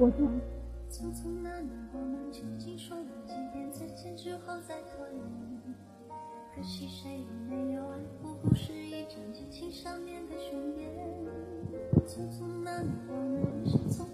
[0.00, 0.24] 我就。
[0.90, 5.22] 匆匆那年，我们究竟说了几遍再见之后再拖延？
[6.52, 10.90] 可惜谁也没有爱过，不是一张激情上面的雄辩。
[12.08, 14.06] 匆匆那年，我们是匆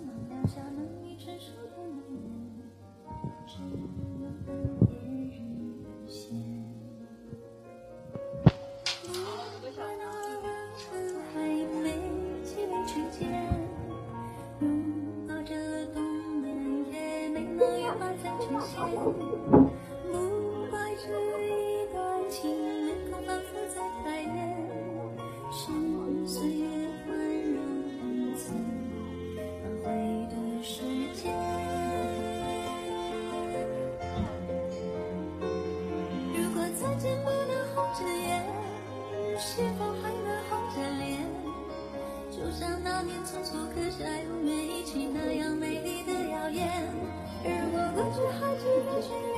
[48.16, 49.36] 如果过去还记得眷恋，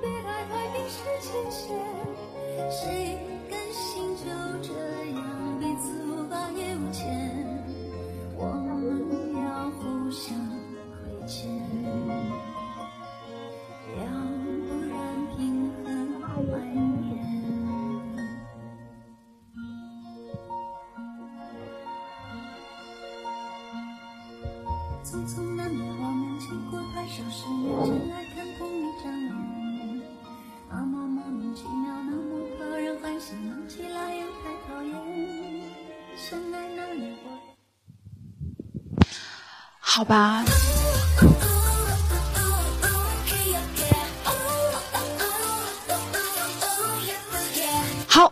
[0.00, 1.62] 别太快冰释前嫌。
[2.68, 2.76] 谁
[3.48, 4.24] 甘心就
[4.62, 4.68] 这
[39.96, 40.44] 好吧，
[48.06, 48.30] 好，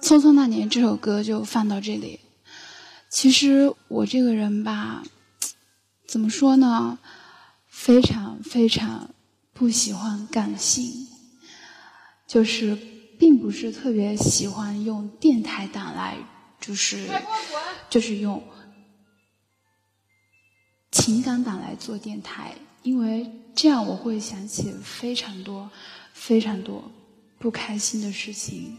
[0.00, 2.20] 匆匆那年》这首歌就放到这里。
[3.08, 5.02] 其实我这个人吧，
[6.06, 7.00] 怎么说呢？
[7.66, 9.10] 非常非常
[9.52, 11.08] 不喜欢感性，
[12.28, 12.78] 就是
[13.18, 16.16] 并不是特别喜欢用电台档来，
[16.60, 17.08] 就是
[17.90, 18.40] 就是用
[21.12, 25.70] 情感版来做电台，因为这样我会想起非常多
[26.14, 26.90] 非常多
[27.38, 28.78] 不开心的事情。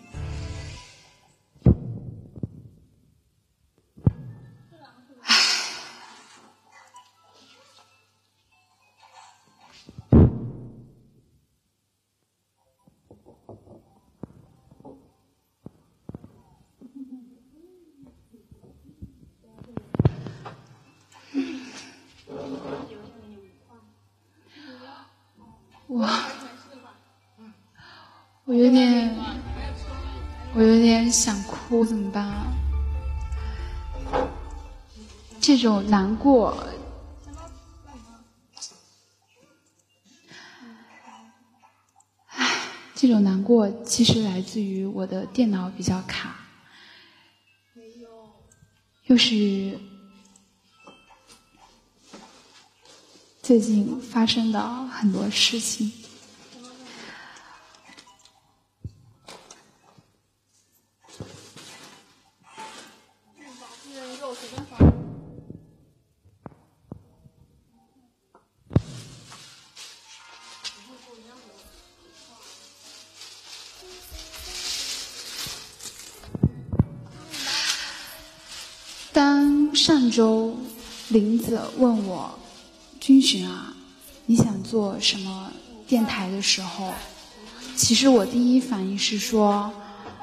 [35.63, 36.67] 这种难过，
[42.27, 46.35] 唉，这种难过其实来自于我的电脑比较卡，
[49.05, 49.79] 又是
[53.41, 55.89] 最近发生的很多事情。
[79.73, 80.55] 上周
[81.09, 82.29] 林子问我
[82.99, 83.73] 君寻啊，
[84.27, 85.51] 你想做什么
[85.87, 86.93] 电台的时候，
[87.75, 89.71] 其实我第一反应是说，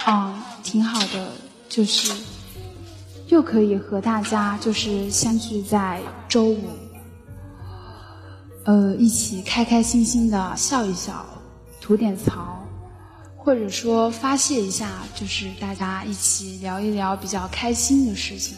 [0.07, 1.33] 嗯，挺好的，
[1.69, 2.13] 就是
[3.29, 6.69] 又可以和大家就是相聚在周五，
[8.65, 11.27] 呃，一起开开心心的笑一笑，
[11.81, 12.65] 吐点槽，
[13.37, 18.57] 或者说发泄一下，就是大家一起聊一聊比较开心的事情。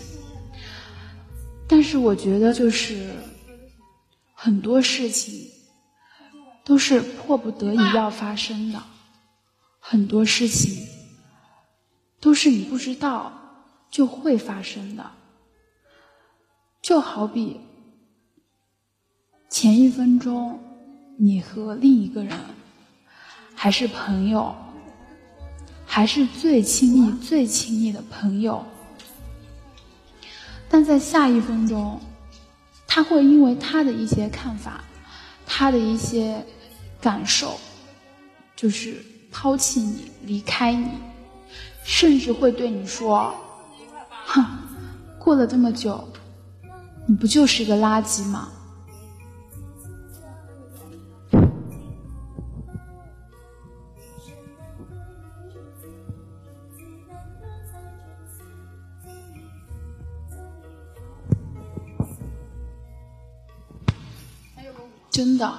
[1.72, 3.14] 但是我觉得，就是
[4.34, 5.48] 很多事情
[6.62, 8.82] 都是迫不得已要发生的，
[9.80, 10.86] 很多事情
[12.20, 13.32] 都是你不知道
[13.90, 15.12] 就会发生的。
[16.82, 17.58] 就好比
[19.48, 20.60] 前一分钟
[21.16, 22.38] 你和另一个人
[23.54, 24.54] 还是朋友，
[25.86, 28.62] 还是最亲密、最亲密的朋友。
[30.72, 32.00] 但在下一分钟，
[32.86, 34.82] 他会因为他的一些看法，
[35.44, 36.42] 他的一些
[36.98, 37.60] 感受，
[38.56, 40.88] 就是抛弃你、离开你，
[41.84, 43.34] 甚至会对你说
[44.24, 44.42] ：“哼，
[45.18, 46.02] 过了这么久，
[47.04, 48.48] 你不就是一个垃圾吗？
[65.22, 65.56] 真的。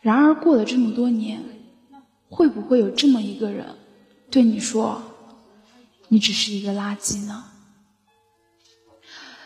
[0.00, 1.40] 然而过了这么多年，
[2.28, 3.64] 会不会有这么一个人
[4.28, 5.00] 对你说
[6.08, 7.44] ：“你只是一个垃圾呢？”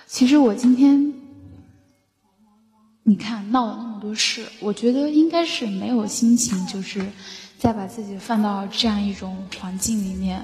[0.08, 1.12] 其实我今天，
[3.02, 7.04] 你看闹了那么多事，我觉得应该是没有心情，就是
[7.58, 10.42] 再把自己放到这样一种环境里面，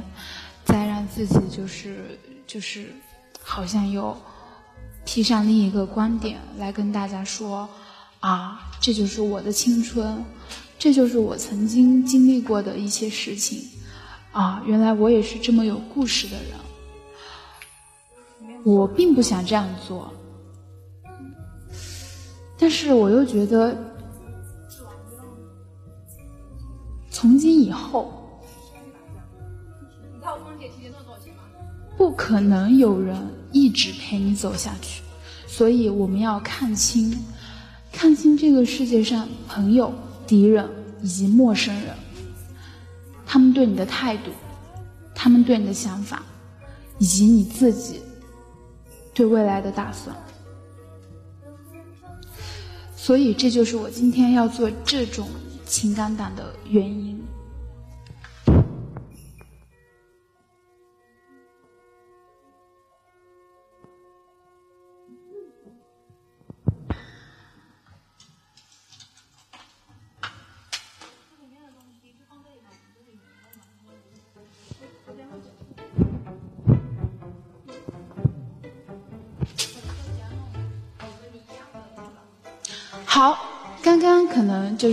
[0.62, 2.92] 再让自己就是就是
[3.40, 4.14] 好像又
[5.06, 7.66] 披上另一个观点来跟大家说。
[8.20, 10.24] 啊，这就是我的青春，
[10.78, 13.62] 这就是我曾经经历过的一些事情。
[14.32, 16.52] 啊，原来我也是这么有故事的人。
[18.64, 20.12] 我并不想这样做，
[22.58, 23.76] 但是我又觉得，
[27.10, 28.12] 从今以后，
[31.96, 33.16] 不可能有人
[33.52, 35.00] 一直陪你走下去，
[35.46, 37.16] 所以我们要看清。
[37.96, 39.90] 看清这个世界上朋友、
[40.26, 40.68] 敌人
[41.02, 41.94] 以及陌生人，
[43.24, 44.30] 他们对你的态度，
[45.14, 46.22] 他们对你的想法，
[46.98, 48.02] 以及你自己
[49.14, 50.14] 对未来的打算。
[52.94, 55.26] 所以，这就是我今天要做这种
[55.64, 57.05] 情感党的原因。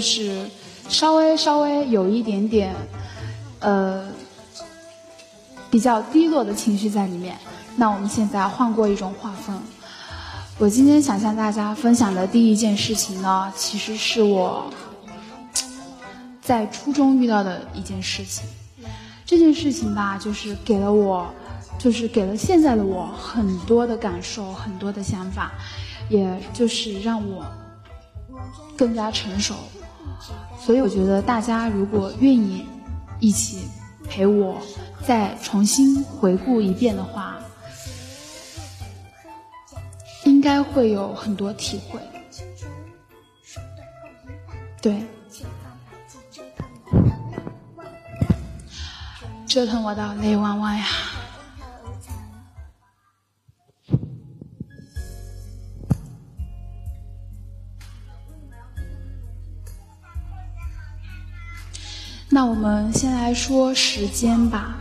[0.03, 0.49] 是
[0.89, 2.75] 稍微稍微有一点点，
[3.59, 4.05] 呃，
[5.71, 7.37] 比较低落的情绪在里面。
[7.77, 9.59] 那我们现在换过一种画风。
[10.59, 14.69] 我今天想向大家分享的第一件事情呢，其实是我
[16.41, 18.45] 在初中遇到的一件事情。
[19.25, 21.25] 这件事情吧，就是给了我，
[21.79, 25.53] 就是给了现在的我很多的感受，很多的想法，
[26.09, 27.45] 也就是让我。
[28.75, 29.53] 更加成熟，
[30.59, 32.65] 所以我觉得大家如果愿意
[33.19, 33.67] 一起
[34.07, 34.57] 陪我
[35.05, 37.37] 再重新回顾一遍的话，
[40.23, 41.99] 应该会有很多体会。
[44.81, 45.03] 对，
[49.47, 50.85] 折腾我到泪汪汪呀！
[62.63, 64.77] 我们先来说时间吧。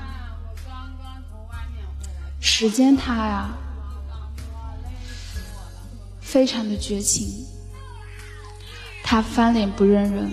[2.41, 3.49] 时间它呀，
[6.21, 7.45] 非常的绝情，
[9.03, 10.31] 他翻脸不认人，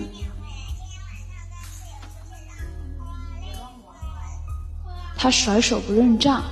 [5.16, 6.44] 他甩手不认账。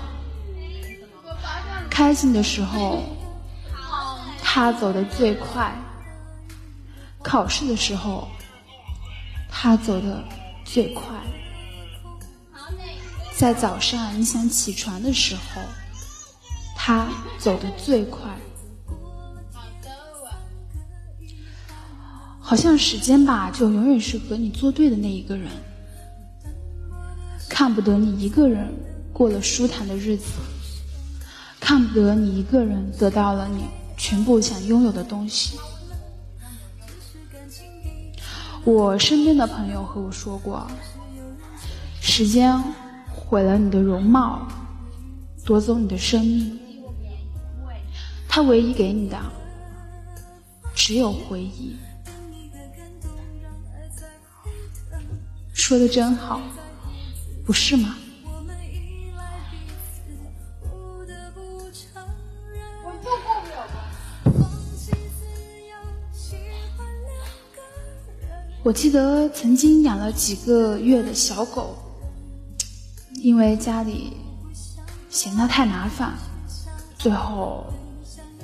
[1.88, 3.04] 开心的时候，
[4.42, 5.70] 他走的最快；
[7.22, 8.26] 考试的时候，
[9.48, 10.24] 他走的。
[10.70, 11.02] 最快，
[13.34, 15.62] 在早上你想起床的时候，
[16.76, 17.08] 他
[17.38, 18.20] 走得最快。
[22.38, 25.50] 好像时间吧，就永远是和你作对的那一个人，
[27.48, 28.70] 看不得你一个人
[29.10, 30.24] 过了舒坦的日子，
[31.58, 33.64] 看不得你一个人得到了你
[33.96, 35.58] 全部想拥有的东西。
[38.68, 40.66] 我身边的朋友和我说过，
[42.02, 42.54] 时间
[43.10, 44.46] 毁了你的容貌，
[45.42, 46.60] 夺走你的生命，
[48.28, 49.18] 他唯一给你的
[50.74, 51.78] 只有回忆。
[55.54, 56.38] 说的真好，
[57.46, 57.96] 不是吗？
[68.68, 71.74] 我记得曾经养了几个月的小狗，
[73.14, 74.12] 因为家里
[75.08, 76.12] 嫌它太麻烦，
[76.98, 77.64] 最后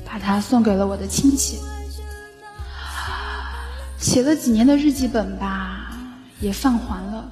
[0.02, 1.58] 把它送给了我的亲戚。
[3.98, 5.94] 写了几年的日记本吧，
[6.40, 7.30] 也泛黄了，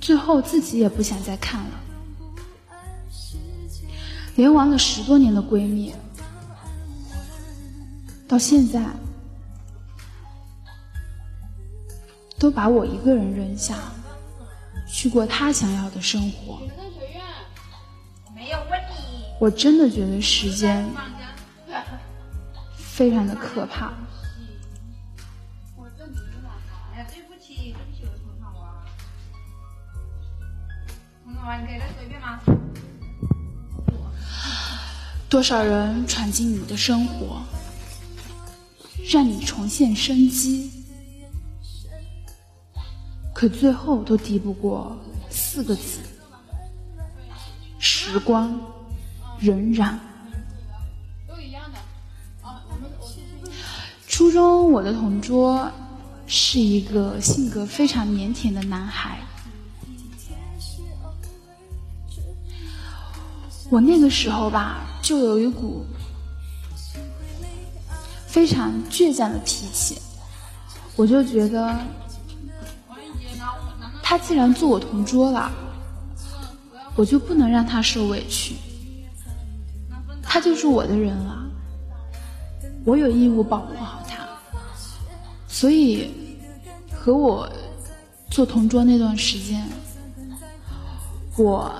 [0.00, 1.70] 最后自己也不想再看了。
[4.34, 5.94] 连玩了十多年的闺蜜，
[8.26, 8.84] 到现在
[12.38, 13.76] 都把我一个人扔下，
[14.86, 16.60] 去过他想要的生活。
[18.34, 19.24] 没有问你。
[19.40, 20.88] 我真的觉得时间
[22.76, 23.92] 非常的可怕。
[27.10, 28.84] 对不起，对不起，我从小娃。
[31.24, 32.40] 从小娃，你可以再说一遍吗？
[35.28, 37.42] 多少人闯进你的生活，
[39.12, 40.77] 让你重现生机，
[43.38, 44.98] 可最后都敌不过
[45.30, 46.00] 四个字：
[47.78, 48.52] 时光
[49.40, 49.96] 荏苒。
[54.08, 55.70] 初中我的同桌
[56.26, 59.20] 是一个性格非常腼腆的男孩。
[63.70, 65.86] 我那个时候吧，就有一股
[68.26, 69.96] 非常倔强的脾气，
[70.96, 71.78] 我就觉得，
[74.08, 75.52] 他既然做我同桌了，
[76.96, 78.54] 我就不能让他受委屈，
[80.22, 81.44] 他就是我的人了，
[82.86, 84.26] 我有义务保护好他，
[85.46, 86.10] 所以
[86.90, 87.46] 和我
[88.30, 89.68] 做同桌那段时间，
[91.36, 91.70] 我。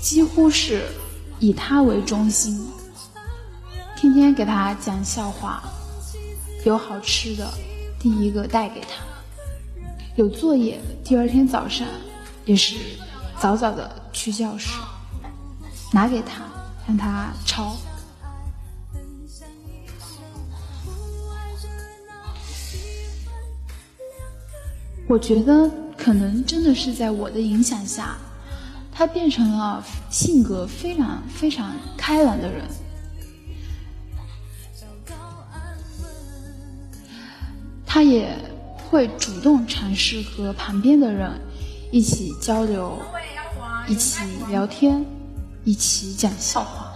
[0.00, 0.86] 几乎是
[1.40, 2.66] 以他为中心，
[3.96, 5.62] 天天给他讲笑话，
[6.64, 7.50] 有好吃的，
[7.98, 9.02] 第一个带给他；
[10.16, 11.86] 有作业，第二天早上
[12.44, 12.76] 也是
[13.40, 14.80] 早早的去教室
[15.92, 16.44] 拿给他，
[16.86, 17.76] 让他抄。
[25.08, 28.16] 我觉得可能真的是在我的影响下。
[28.96, 32.64] 他变成了性格非常非常开朗的人，
[37.84, 38.38] 他也
[38.90, 41.40] 会主动尝试和旁边的人
[41.90, 42.98] 一起交流，
[43.88, 45.04] 一起聊天，
[45.64, 46.90] 一起讲笑话。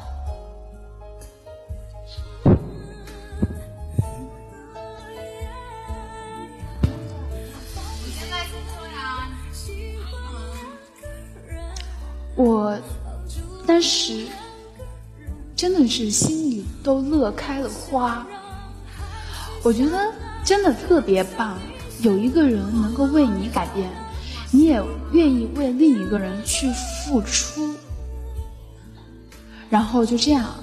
[12.37, 12.79] 我
[13.67, 14.29] 当时
[15.57, 18.25] 真的是心里都乐开了花，
[19.65, 20.15] 我觉得
[20.45, 21.59] 真的特别棒，
[22.03, 23.91] 有一个人能够为你改变，
[24.51, 27.75] 你也愿意为另一个人去付出，
[29.69, 30.55] 然后就这样，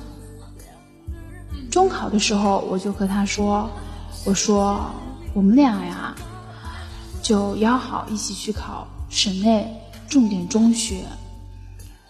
[1.70, 3.70] 中考的时候我就和他说，
[4.26, 4.90] 我说
[5.34, 6.16] 我们俩呀，
[7.22, 9.70] 就要好一起去考省内
[10.08, 11.04] 重点中学。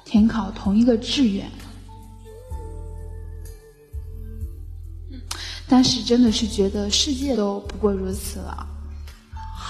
[0.08, 1.50] 填考同一个志愿，
[5.68, 8.66] 当时真的是觉得世界都不过如此了，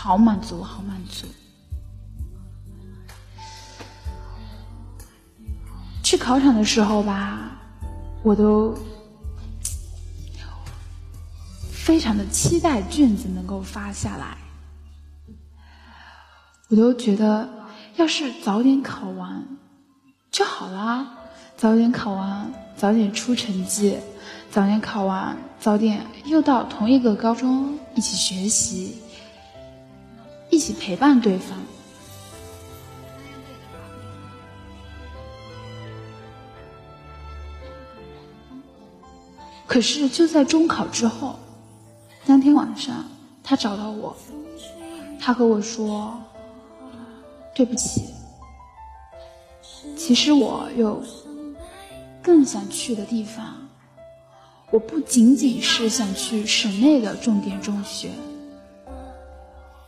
[0.06, 1.26] 好满足，好满足。
[6.04, 7.60] 去考场的时候吧，
[8.22, 8.78] 我都
[11.72, 14.38] 非常的期待卷子能够发下来，
[16.70, 17.50] 我都觉得
[17.96, 19.44] 要是早点考完。
[20.30, 21.18] 就好啦，
[21.58, 23.98] 早点考完，早点出成绩，
[24.52, 29.02] 早点考完，早点又到同一个高中一起学习，
[30.56, 31.58] 一起陪伴对方。
[39.68, 41.38] 可是就在中考之后，
[42.26, 43.04] 当天晚上，
[43.44, 44.16] 他找到我，
[45.20, 46.18] 他和我说
[47.54, 48.06] ：“对不起。”
[49.98, 51.04] 其实我有
[52.24, 53.58] 更想去的地方，
[54.72, 58.12] 我不仅仅是想去省内的重点中学。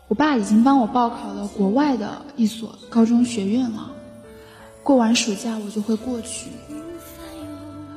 [0.07, 3.91] 我爸已经帮我报考了国外的一所高中学院了，
[4.83, 6.49] 过完暑假我就会过去。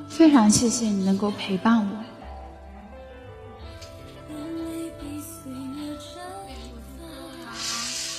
[0.09, 1.97] 非常谢谢你能够陪伴我。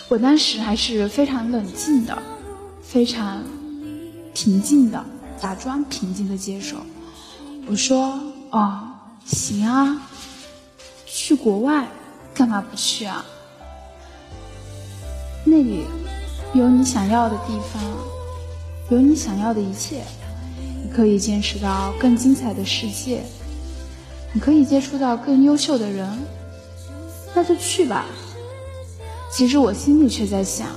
[0.07, 2.17] 我当时还是非常冷静的，
[2.81, 3.43] 非常。
[4.33, 5.05] 平静的，
[5.37, 6.77] 假装平静的接受。
[7.67, 8.17] 我说
[8.49, 8.89] ：“哦，
[9.25, 10.01] 行啊，
[11.05, 11.85] 去国外
[12.33, 13.25] 干嘛不去啊？
[15.43, 15.85] 那里
[16.53, 17.81] 有你想要的地方，
[18.89, 20.03] 有你想要的一切，
[20.83, 23.23] 你可以见识到更精彩的世界，
[24.33, 26.07] 你可以接触到更优秀的人，
[27.33, 28.05] 那就去吧。”
[29.31, 30.67] 其实我心里却在想：“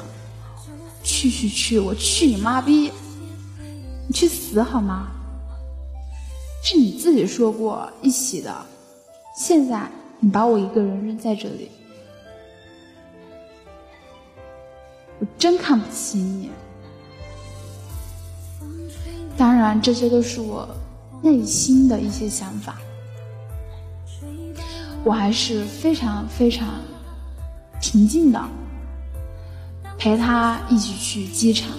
[1.02, 2.90] 去去去，我去你妈逼！”
[4.06, 5.08] 你去死好吗？
[6.62, 8.54] 是你自己说过一起的，
[9.36, 9.90] 现在
[10.20, 11.70] 你把我一个人扔在这里，
[15.44, 16.48] 真看不起你。
[19.36, 20.66] 当然，这些都是我
[21.20, 22.78] 内心的一些想法。
[25.04, 26.80] 我还是非常非常
[27.78, 28.42] 平静的，
[29.98, 31.72] 陪他一起去机场，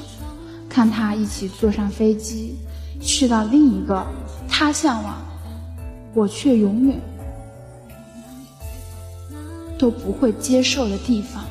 [0.69, 2.59] 看他一起坐上飞机，
[3.01, 4.05] 去到另一个
[4.47, 5.17] 他向往，
[6.13, 7.01] 我却永远
[9.75, 11.43] 都不会接受的地方。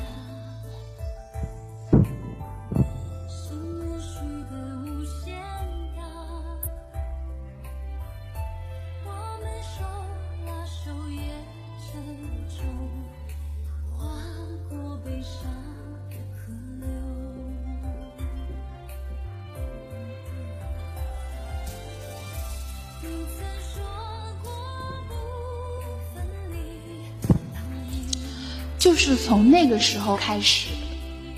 [28.95, 30.69] 就是从那个时候开始，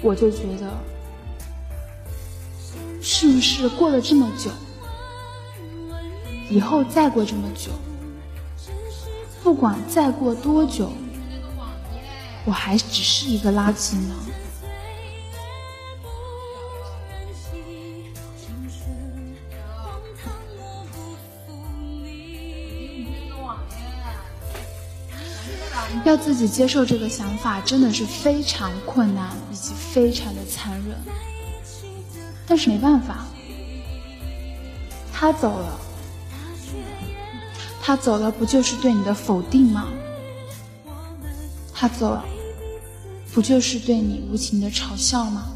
[0.04, 0.72] 我就觉得，
[3.02, 4.52] 是不是过了这么久，
[6.52, 7.72] 以后再过这么久，
[9.42, 10.92] 不管再过多久，
[12.46, 14.16] 我还只是一个垃圾呢？
[26.08, 30.98] 要自己接受这个想法，真的是非常困难，以及非常的残忍。
[32.46, 33.26] 但是没办法，
[35.12, 35.78] 他走了，
[37.82, 39.90] 他走了，不就是对你的否定吗？
[41.74, 42.24] 他走了，
[43.34, 45.50] 不就是对你无情的嘲笑吗？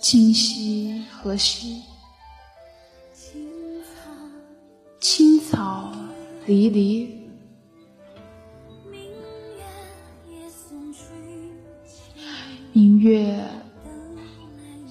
[0.00, 1.82] 今夕何夕？
[6.46, 7.28] 离离，
[12.72, 13.44] 明月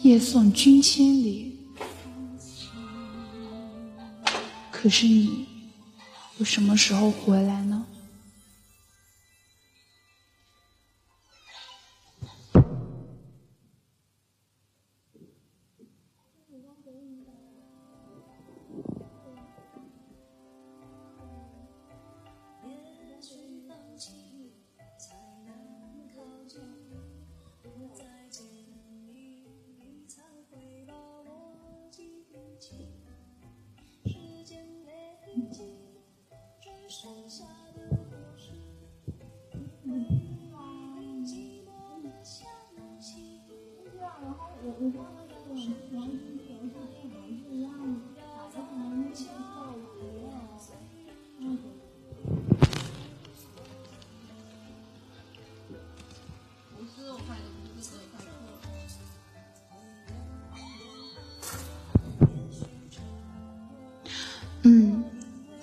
[0.02, 1.58] 夜送君千里。
[4.70, 5.48] 可是你
[6.38, 7.75] 又什么时候回来呢？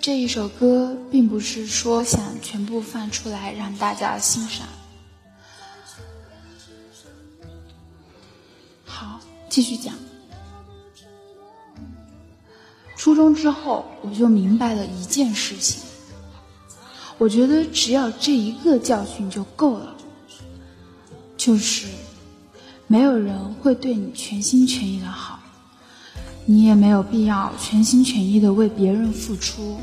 [0.03, 4.67] 这一首歌并不是说想全部放出来让大家欣赏。
[8.83, 9.95] 好，继续讲。
[12.97, 15.81] 初中之后，我就明白了一件事情，
[17.17, 19.95] 我觉得只要这一个教训就够了，
[21.37, 21.87] 就是
[22.87, 25.39] 没有人会对你全心全意的好。
[26.45, 29.79] 你也没有必要全心全意的为别人付出。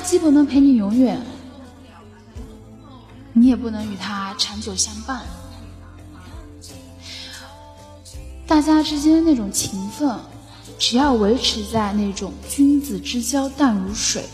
[0.00, 1.20] 他既不能陪你永远，
[3.34, 5.20] 你也不能与他长久相伴。
[8.46, 10.18] 大家之间那种情分，
[10.78, 14.24] 只要维持在那种君子之交淡如水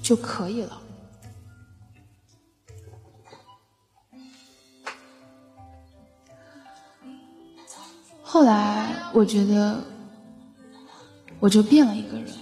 [0.00, 0.80] 就可以了。
[8.22, 9.82] 后来我觉得，
[11.40, 12.32] 我就变了一个人，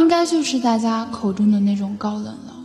[0.00, 2.56] 应该就是大家口中的那种高冷了，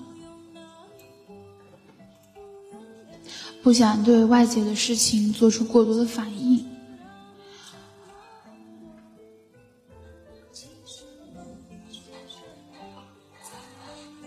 [3.61, 6.65] 不想对外界的事情做出过多的反应，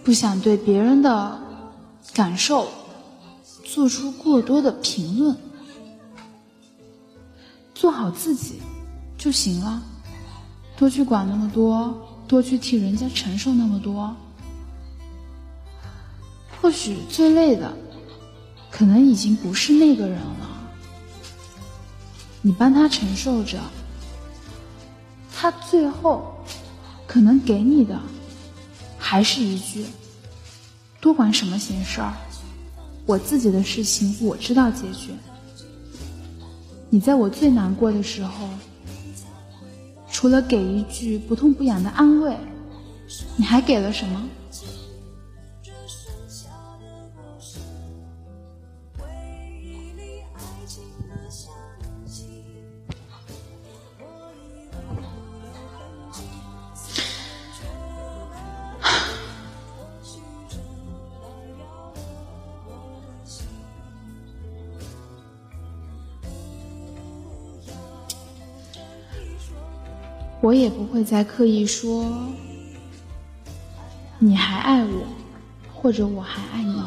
[0.04, 1.40] 不想对别人的
[2.12, 2.68] 感受。
[3.64, 5.36] 做出过多的评论，
[7.74, 8.60] 做好自己
[9.16, 9.80] 就行了，
[10.76, 11.94] 多去管那么多，
[12.28, 14.14] 多去替人家承受那么多，
[16.60, 17.74] 或许最累的，
[18.70, 20.70] 可能已经不是那个人了，
[22.42, 23.58] 你帮他承受着，
[25.34, 26.44] 他最后
[27.06, 27.98] 可能给你的
[28.98, 29.86] 还是一句
[31.00, 32.12] ：“多管什么闲事儿，
[33.06, 35.12] 我自己的事情我知道解决。”
[36.90, 38.48] 你在我最难过的时候，
[40.18, 42.36] 除了给一句不痛不痒的安慰，
[43.36, 44.20] 你还给了什么？
[70.58, 72.04] 也不会再刻意说
[74.18, 75.06] 你还爱我，
[75.72, 76.82] 或者我还爱你。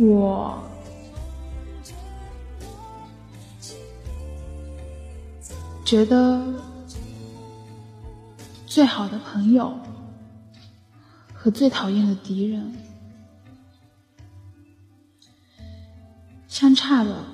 [0.00, 0.62] 我
[5.84, 6.67] 觉得。
[8.78, 9.76] 最好的朋友
[11.34, 12.72] 和最讨厌的敌人，
[16.46, 17.24] 相差的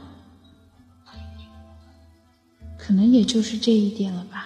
[2.78, 4.43] 可能也就是这一点了吧。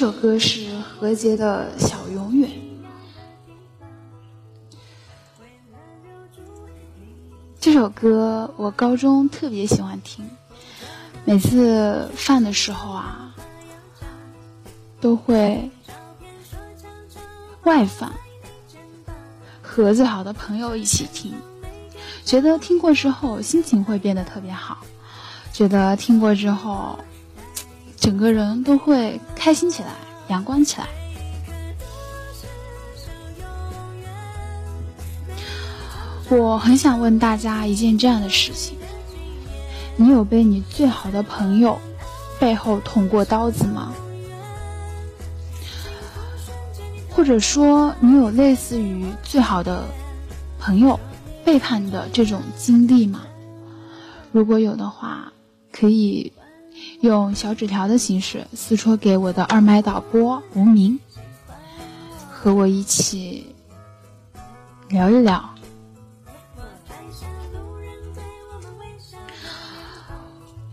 [0.00, 2.48] 这首歌是何洁的《小永远》。
[7.60, 10.26] 这首歌我高中特别喜欢听，
[11.26, 13.34] 每次饭的时候啊，
[15.02, 15.70] 都会
[17.64, 18.10] 外放，
[19.60, 21.34] 和最好的朋友一起听，
[22.24, 24.78] 觉得听过之后心情会变得特别好，
[25.52, 26.98] 觉得听过之后。
[28.00, 29.90] 整个人都会开心起来，
[30.28, 30.88] 阳光起来。
[36.30, 38.76] 我很想问大家一件这样的事情：
[39.96, 41.78] 你有被你最好的朋友
[42.38, 43.92] 背后捅过刀子吗？
[47.10, 49.84] 或者说，你有类似于最好的
[50.58, 50.98] 朋友
[51.44, 53.22] 背叛的这种经历吗？
[54.32, 55.30] 如果有的话，
[55.70, 56.32] 可以。
[57.00, 60.98] 用小纸条的形式私戳给我的二麦导播无名，
[62.30, 63.54] 和我一起
[64.88, 65.54] 聊一聊。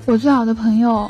[0.05, 1.09] 我最好的朋友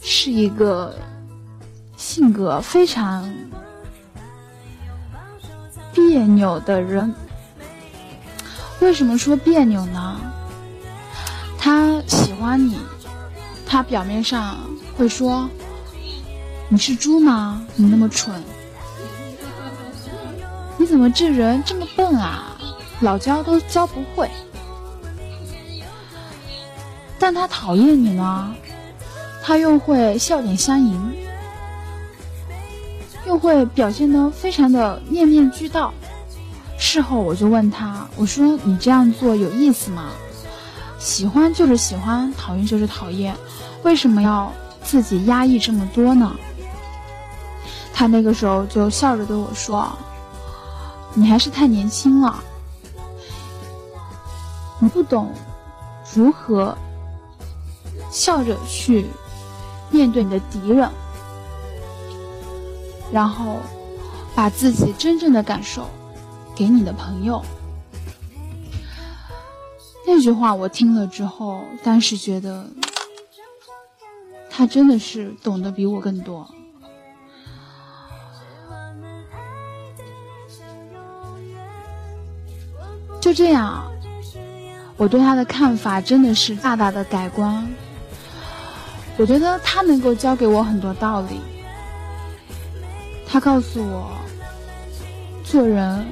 [0.00, 0.92] 是一个
[1.96, 3.32] 性格非常
[5.94, 7.14] 别扭的人。
[8.86, 10.20] 为什么说别扭呢？
[11.58, 12.78] 他喜欢你，
[13.66, 14.58] 他表面上
[14.96, 15.50] 会说
[16.70, 17.66] ：“你是猪吗？
[17.74, 18.40] 你那么蠢，
[20.78, 22.56] 你怎么这人这么笨啊？
[23.00, 24.30] 老教都教不会。”
[27.18, 28.54] 但他讨厌你呢，
[29.42, 31.12] 他又会笑脸相迎，
[33.26, 35.92] 又会表现得非常的面面俱到。
[36.78, 40.10] 事后我就问他，我说你这样做有意思吗？
[40.98, 43.36] 喜欢就是喜欢，讨厌就是讨厌，
[43.82, 46.34] 为什么要自己压抑这么多呢？
[47.92, 49.90] 他那个时候就笑着对我说
[51.14, 52.42] ：“你还是太年轻了，
[54.78, 55.32] 你不懂
[56.14, 56.76] 如何
[58.10, 59.06] 笑着去
[59.90, 60.90] 面对你的敌人，
[63.10, 63.60] 然后
[64.34, 65.88] 把自己真正的感受。”
[66.56, 67.44] 给你的朋友，
[70.06, 72.66] 那句话我听了之后，当时觉得
[74.48, 76.48] 他真的是懂得比我更多。
[83.20, 83.84] 就这样，
[84.96, 87.68] 我对他的看法真的是大大的改观。
[89.18, 91.38] 我觉得他能够教给我很多道理。
[93.26, 94.10] 他告诉我。
[95.48, 96.04] 做人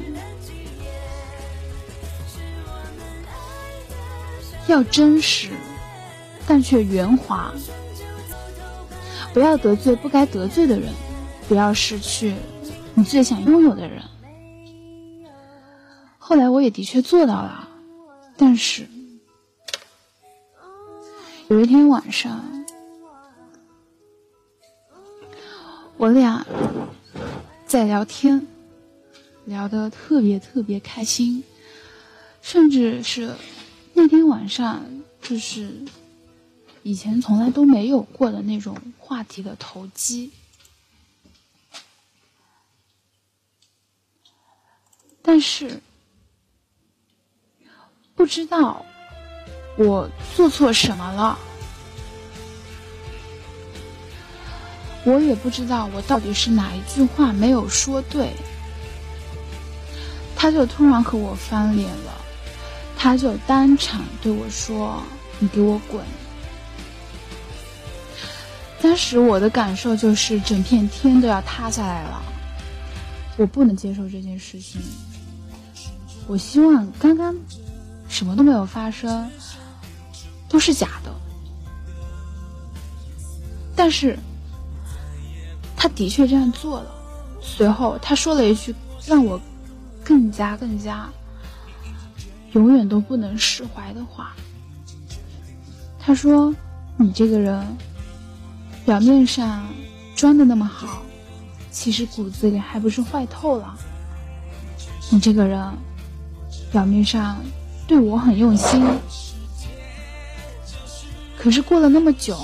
[4.74, 5.50] 要真实，
[6.48, 7.54] 但却圆滑。
[9.32, 10.92] 不要得罪不该得罪的人，
[11.48, 12.34] 不要失去
[12.94, 14.02] 你最想拥有的人。
[16.18, 17.68] 后来我也的确做到了，
[18.36, 18.88] 但是
[21.46, 22.64] 有一天晚上，
[25.96, 26.44] 我俩
[27.64, 28.44] 在聊天，
[29.44, 31.44] 聊得特别特别开心，
[32.42, 33.30] 甚至是
[33.94, 34.84] 那天晚上
[35.22, 35.84] 就是
[36.82, 40.30] 以前从来都没有过的那种话题的投机。
[45.22, 45.80] 但是
[48.14, 48.84] 不知道
[49.78, 51.38] 我做错什么了，
[55.06, 58.34] 我也不知道我到底是哪一句话没有说对，
[60.36, 62.23] 他就突然和我翻脸了，
[63.04, 65.02] 他就当场对我说
[65.38, 66.02] ：“你给我滚！”
[68.80, 72.22] 当时我的感受就是整片天都要塌下来了，
[73.36, 74.80] 我不能接受这件事情。
[76.26, 77.36] 我希望刚刚
[78.08, 79.30] 什么都没有发生，
[80.48, 81.12] 都是假的。
[83.76, 84.18] 但是
[85.76, 86.90] 他的确这样做了。
[87.42, 89.38] 随后他说了一句让我
[90.02, 91.06] 更加更加
[92.54, 94.34] 永远都不能释怀的话。
[95.98, 96.52] 他说
[96.98, 97.64] ：“你这个人
[98.84, 99.66] 表面上
[100.16, 101.02] 装的那么好，
[101.70, 103.78] 其实骨子里还不是坏透了。
[105.10, 105.62] 你这个人。”
[106.72, 107.40] 表面上
[107.86, 108.84] 对我很用心，
[111.38, 112.36] 可是过了那么久，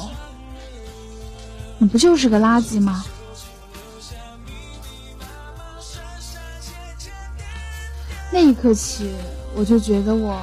[1.78, 3.04] 你不就是个垃圾吗？
[8.30, 9.12] 那一刻起，
[9.54, 10.40] 我就觉得我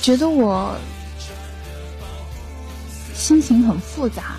[0.00, 0.76] 觉得我。
[3.14, 4.34] 心情很复杂。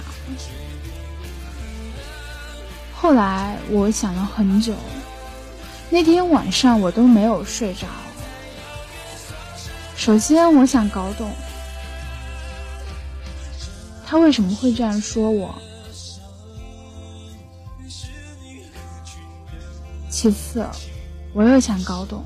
[2.93, 4.73] 后来我想了很久，
[5.89, 7.87] 那天晚上我都没有睡着。
[9.95, 11.31] 首先，我想搞懂
[14.13, 15.49] 他为什么会这样说我；
[20.07, 20.63] 其次，
[21.33, 22.23] 我又想搞懂，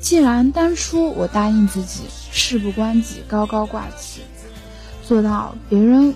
[0.00, 4.20] 既然当初我答应自己事不关己、高高挂起。
[5.02, 6.14] 做到别人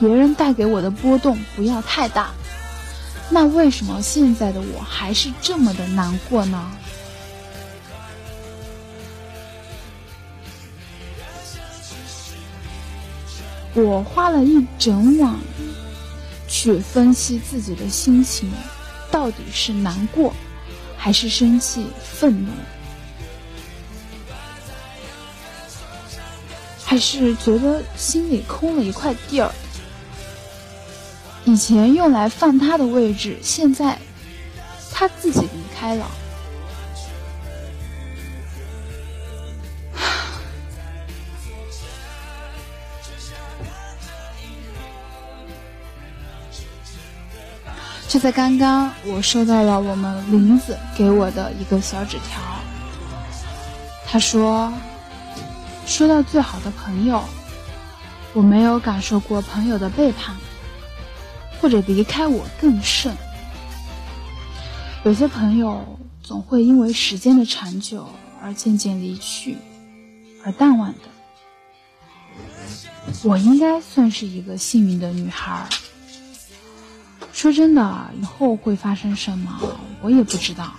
[0.00, 2.30] 别人带给我的波动不要太大，
[3.28, 6.72] 那为什么现在的我还是这么的难过呢？
[13.74, 15.34] 我花了一整晚
[16.46, 18.52] 去分析自己的心情，
[19.10, 20.32] 到底是难过，
[20.96, 22.50] 还是生气、愤怒？
[26.84, 29.50] 还是觉得心里空了一块地儿。
[31.44, 33.98] 以前用来放他的位置，现在
[34.92, 36.08] 他自己离开了。
[48.14, 52.40] 就在刚刚，我收到了我们林子给我的一个小纸条，
[54.06, 54.72] 他说。
[55.84, 57.24] 说到最好的朋友，
[58.32, 60.36] 我没有感受过朋友的背叛，
[61.60, 63.12] 或者离开我更甚。
[65.02, 68.08] 有些朋友总会因为时间的长久
[68.40, 69.58] 而渐渐离去，
[70.44, 71.00] 而淡忘的。
[73.24, 75.68] 我应该算是一个幸运的女孩。
[77.34, 80.72] 说真的，以后会发生什么，我也不知道。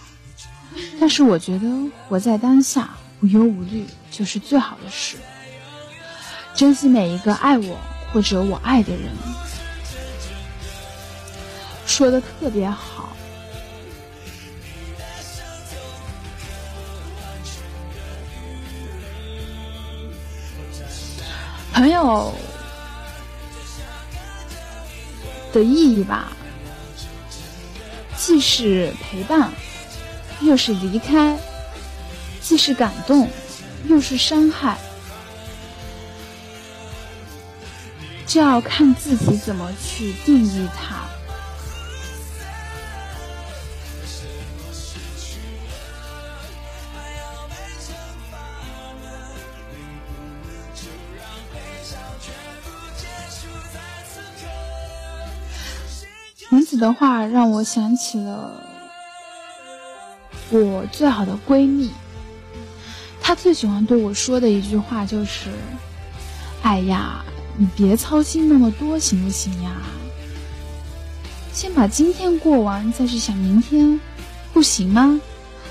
[1.00, 1.68] 但是我觉得
[2.08, 2.90] 活在当下。
[3.22, 5.16] 无忧无虑就是最好的事。
[6.54, 7.78] 珍惜每一个爱我
[8.12, 9.10] 或者我爱的人，
[11.88, 13.10] 说的特别好。
[21.74, 22.34] 朋友
[25.54, 26.34] 的意义吧，
[28.18, 29.52] 既是陪伴，
[30.42, 31.38] 又是离开。
[32.42, 33.28] 既是感动，
[33.88, 34.78] 又是伤害，
[38.28, 41.05] 就要看自己怎么去定义它。
[56.76, 58.52] 子的话让我想起了
[60.50, 61.90] 我最好的闺蜜，
[63.22, 65.50] 她最喜欢对我说的一句话就是
[66.64, 67.24] ：“哎呀，
[67.58, 69.72] 你别操心那么多，行不行呀？
[71.54, 73.98] 先把今天过完，再去想明天，
[74.54, 75.20] 不行吗？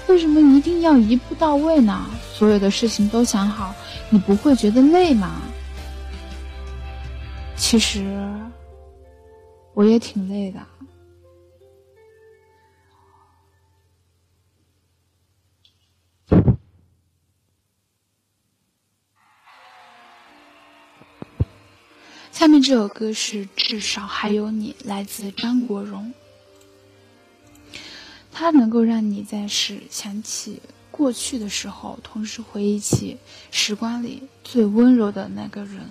[0.08, 2.06] 为什么一定要一步到位呢？
[2.32, 3.74] 所有的事情都想好，
[4.08, 5.42] 你不会觉得累吗？”
[7.56, 8.26] 其实
[9.74, 10.60] 我也挺累的。
[22.34, 26.12] 下面这首歌是《至少还有你》，来自张国荣。
[28.32, 33.16] 它能够让你在是想起过去的时候，同时回忆起
[33.52, 35.88] 时光里最温柔的那个人。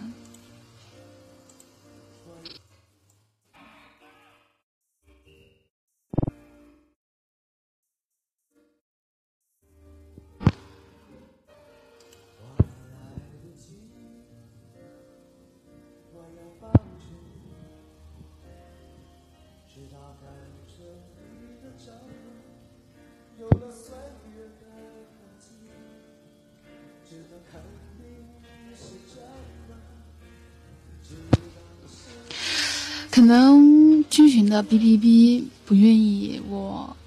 [33.13, 36.97] 可能军群的哔哔哔不愿意我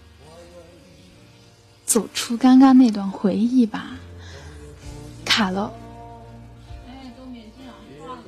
[1.84, 3.90] 走出刚刚那段回忆吧，
[5.24, 5.72] 卡了。
[6.86, 7.72] 哎，都免进了，
[8.04, 8.22] 挂了。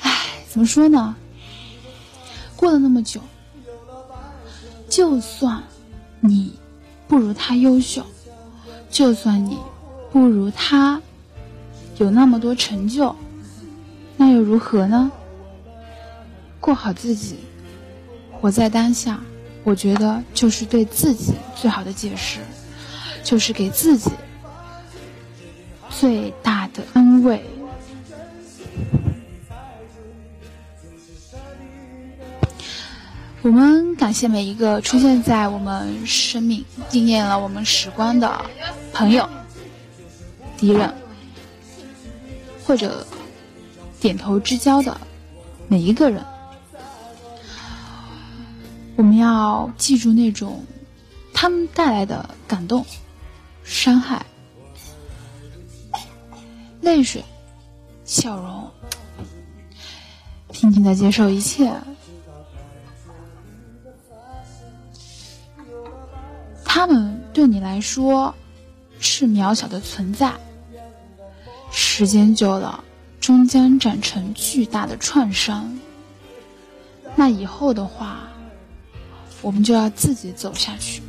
[0.00, 1.14] 唉，怎么说呢？
[2.56, 3.20] 过了那么久，
[4.88, 5.62] 就算
[6.18, 6.52] 你
[7.06, 8.04] 不如他优秀，
[8.90, 9.56] 就算你
[10.10, 11.00] 不如他
[11.98, 13.14] 有那么多成就。
[14.22, 15.10] 那又如何呢？
[16.60, 17.38] 过好自己，
[18.30, 19.18] 活在当下，
[19.64, 22.38] 我觉得就是对自己最好的解释，
[23.24, 24.12] 就是给自己
[25.90, 27.44] 最大的安慰。
[33.42, 38.40] 我们感谢每一个出现在我们生命、纪念了我们时光的
[38.92, 39.28] 朋友、
[40.56, 40.94] 敌人，
[42.64, 43.04] 或者。
[44.02, 45.00] 点头之交的
[45.68, 46.24] 每一个人，
[48.96, 50.64] 我们要记住那种
[51.32, 52.84] 他们带来的感动、
[53.62, 54.26] 伤害、
[56.80, 57.24] 泪水、
[58.04, 58.68] 笑容，
[60.50, 61.72] 平静的接受一切。
[66.64, 68.34] 他们对你来说
[68.98, 70.32] 是渺小的存在，
[71.70, 72.82] 时间久了。
[73.22, 75.78] 终将长成巨大的创伤。
[77.14, 78.28] 那以后的话，
[79.40, 81.00] 我们就要自己走下去。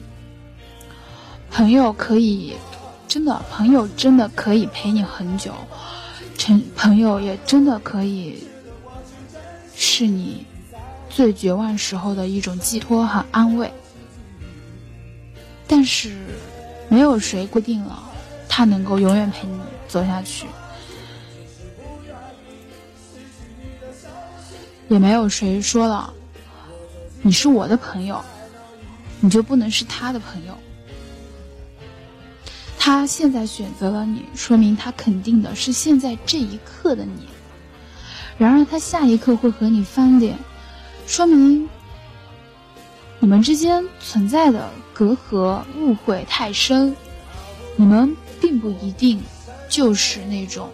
[1.50, 2.54] 朋友可以，
[3.08, 5.56] 真的，朋友真的可以陪你很久，
[6.38, 8.48] 成朋友也真的可以
[9.76, 10.46] 是你
[11.10, 13.74] 最绝望时候的一种寄托和安慰。
[15.68, 16.16] 但是，
[16.90, 18.04] 没有谁规定了
[18.48, 20.46] 他能够永远陪你走下去。
[24.90, 26.14] 也没有谁说了，
[27.22, 28.24] 你是我的朋友，
[29.20, 30.58] 你就不能是他的朋友。
[32.78, 37.28] 他现在选择了你，说明他肯定的是现在这一刻的你。
[38.38, 40.38] 然而他下一刻会和你翻脸，
[41.08, 41.70] 说明
[43.20, 46.96] 你们之间存在的隔阂、误会太深，
[47.78, 49.22] 你们并不一定
[49.70, 50.70] 就是那种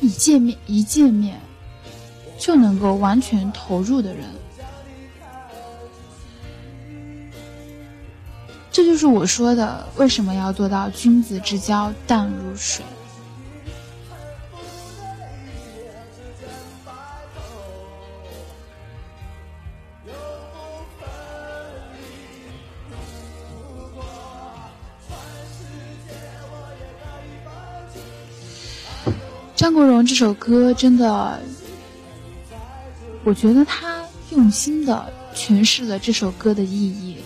[0.00, 1.40] 一见面一见面。
[2.42, 4.24] 就能够完全投入的人，
[8.68, 12.84] 这就是我说的为什么要做到君子之交淡如水。
[29.54, 31.40] 张国荣这首歌真的。
[33.24, 37.18] 我觉得他用心的诠释了这首歌的意义。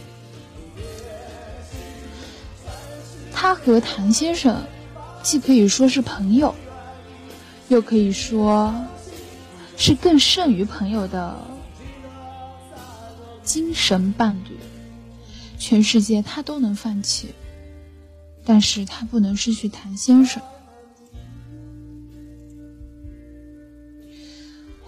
[3.32, 4.64] 他和谭先生
[5.22, 6.54] 既可以说是朋友，
[7.68, 8.74] 又可以说
[9.76, 11.36] 是更胜于朋友的
[13.42, 14.58] 精神伴侣。
[15.58, 17.34] 全世界他都能放弃，
[18.44, 20.42] 但是他不能失去谭先生。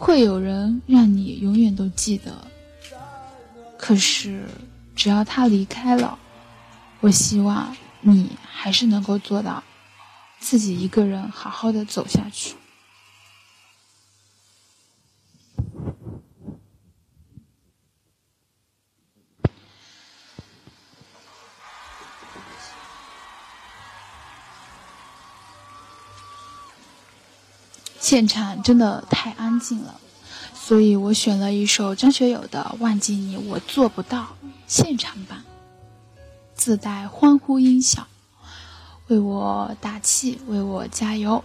[0.08, 2.32] 会有人让你永远都记得，
[3.76, 4.46] 可是
[4.96, 6.18] 只要他离开了，
[7.00, 9.62] 我希望你还是能够做到
[10.40, 12.54] 自己一个人好好的走下去。
[28.00, 30.00] 现场真的太安静了，
[30.54, 34.20] 所以我选了一首张学友的《忘记你我做不到》
[34.66, 35.42] 现场版，
[36.54, 38.06] 自带欢呼音效，
[39.08, 41.42] 为我打气，为我加油。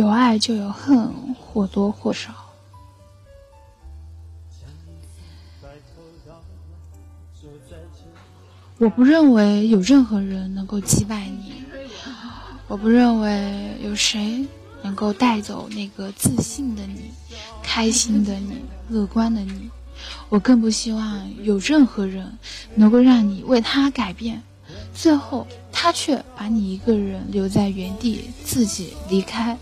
[0.00, 2.32] 有爱就有恨，或多或少。
[8.78, 11.62] 我不认为有任何人能够击败你，
[12.66, 14.46] 我不认为有谁
[14.80, 17.10] 能够带走那个自信的你、
[17.62, 18.56] 开心的你、
[18.88, 19.68] 乐观的你。
[20.30, 22.38] 我更不希望有任何人
[22.74, 24.42] 能够让你为他改变，
[24.94, 29.58] 最后他却把你一个人留在原地，自己离开。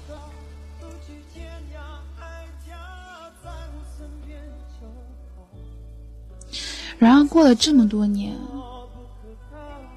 [6.99, 8.37] 然而过了这么多年，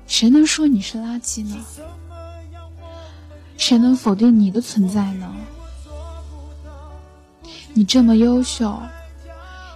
[0.06, 1.58] 谁能说你是垃圾呢？
[3.58, 5.34] 谁能否定你的存在呢？
[7.74, 8.80] 你这么优秀，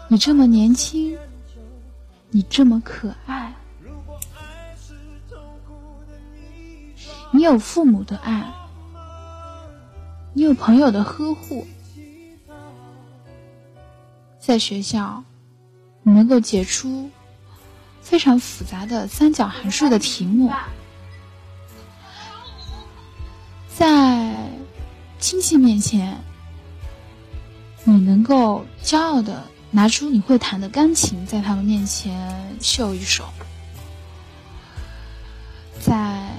[0.07, 1.17] 你这么年轻，
[2.29, 3.55] 你这么可爱，
[7.31, 8.53] 你有父母的爱，
[10.33, 11.65] 你有朋友的呵护，
[14.39, 15.23] 在学校。
[16.07, 17.09] 你能够解出
[17.99, 20.51] 非常复杂的三角函数的题目，
[23.75, 24.35] 在
[25.19, 26.15] 亲戚面前，
[27.83, 33.25] 你能够骄傲的拿出你会弹的钢琴，在他们面前秀一手，
[35.79, 36.29] 在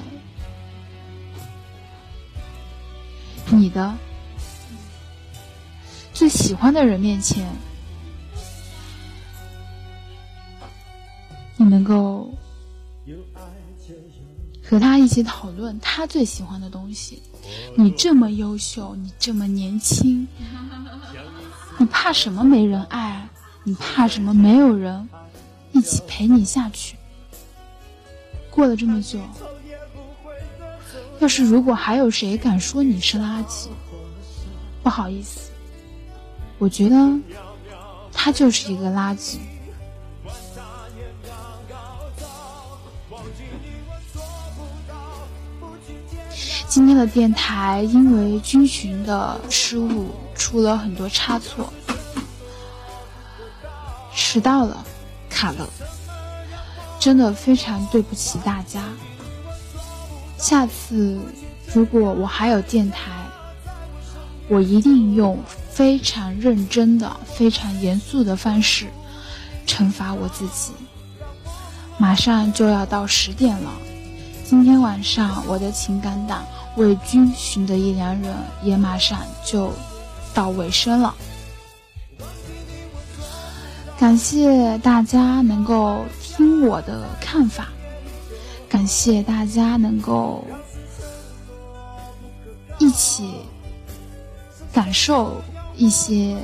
[3.46, 3.92] 你的
[6.12, 7.44] 最喜欢的人面前。
[11.68, 12.32] 能够
[14.62, 17.22] 和他一起讨论他最喜欢的东西。
[17.76, 20.26] 你这么优秀，你这么年轻，
[21.78, 23.28] 你怕什么没人爱？
[23.62, 25.08] 你怕什么没有人
[25.72, 26.96] 一起陪你下去？
[28.50, 29.18] 过了这么久，
[31.18, 33.68] 要是如果还有谁敢说你是垃圾，
[34.82, 35.50] 不好意思，
[36.58, 36.96] 我觉得
[38.12, 39.36] 他就是一个垃圾。
[46.76, 51.72] 今天的电台因为军训的失误出了很多差错，
[54.14, 54.84] 迟到了，
[55.30, 55.66] 卡了，
[57.00, 58.82] 真的非常对不起大家。
[60.36, 61.18] 下次
[61.72, 63.10] 如果我还有电台，
[64.46, 68.84] 我一定用非常认真的、非常严肃的方式
[69.66, 70.72] 惩罚我自己。
[71.96, 73.70] 马上就要到十点了，
[74.44, 76.44] 今天晚上我的情感档。
[76.76, 79.72] 为君寻的一良人也马上就
[80.34, 81.14] 到尾声了，
[83.98, 87.68] 感谢大家能够听我的看法，
[88.68, 90.44] 感谢大家能够
[92.78, 93.40] 一起
[94.72, 95.40] 感受
[95.74, 96.36] 一些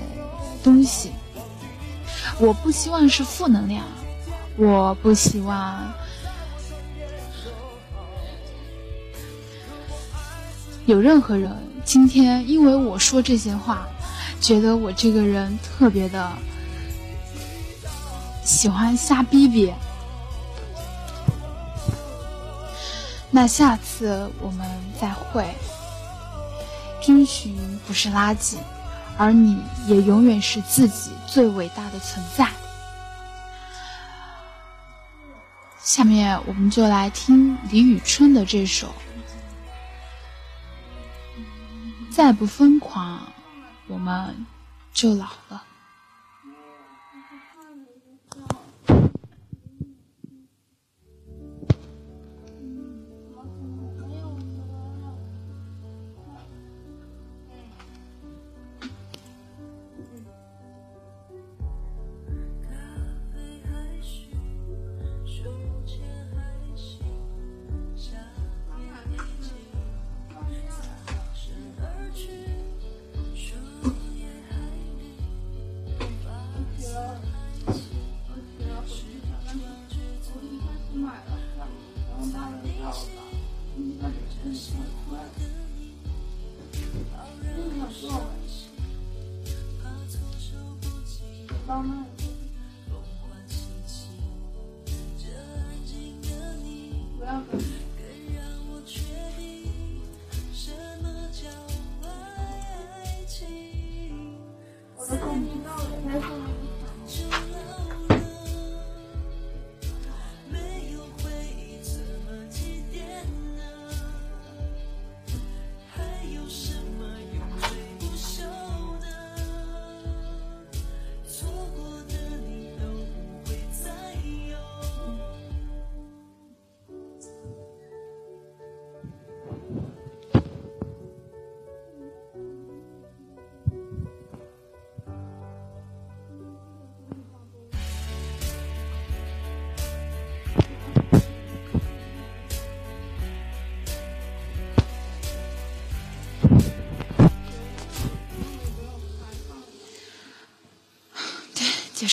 [0.65, 1.13] 东西。
[2.39, 3.85] 我不希望是负能量，
[4.57, 5.93] 我不希望。
[10.93, 11.51] 有任何人
[11.87, 13.89] 今天因为我说这些话，
[14.43, 16.31] 觉得我这个人特别的
[18.45, 19.73] 喜欢瞎逼逼，
[23.31, 24.69] 那下次我们
[25.01, 25.49] 再会。
[27.01, 28.57] 追寻不是垃圾，
[29.17, 32.47] 而你也永远是自己最伟大的存在。
[35.83, 38.89] 下面我们就来听李宇春的这首
[42.15, 43.21] 《再不疯狂，
[43.87, 44.45] 我们
[44.93, 45.65] 就老了》。